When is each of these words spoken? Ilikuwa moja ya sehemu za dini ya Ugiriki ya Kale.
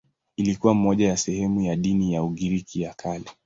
Ilikuwa 0.35 0.73
moja 0.73 1.07
ya 1.09 1.17
sehemu 1.17 1.65
za 1.65 1.75
dini 1.75 2.13
ya 2.13 2.23
Ugiriki 2.23 2.81
ya 2.81 2.93
Kale. 2.93 3.25